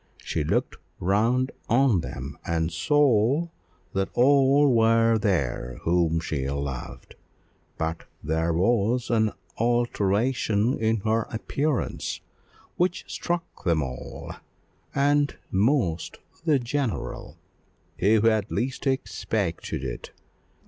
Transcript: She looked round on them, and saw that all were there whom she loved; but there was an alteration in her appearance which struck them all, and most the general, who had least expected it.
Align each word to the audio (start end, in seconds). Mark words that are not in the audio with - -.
She 0.23 0.43
looked 0.43 0.77
round 0.99 1.51
on 1.69 1.99
them, 2.01 2.35
and 2.43 2.71
saw 2.73 3.49
that 3.93 4.09
all 4.15 4.73
were 4.73 5.19
there 5.19 5.77
whom 5.83 6.19
she 6.19 6.49
loved; 6.49 7.13
but 7.77 8.05
there 8.23 8.51
was 8.51 9.11
an 9.11 9.31
alteration 9.59 10.75
in 10.79 11.01
her 11.01 11.27
appearance 11.29 12.19
which 12.77 13.05
struck 13.05 13.63
them 13.63 13.83
all, 13.83 14.33
and 14.95 15.35
most 15.51 16.17
the 16.45 16.57
general, 16.57 17.37
who 17.99 18.21
had 18.21 18.49
least 18.49 18.87
expected 18.87 19.83
it. 19.83 20.09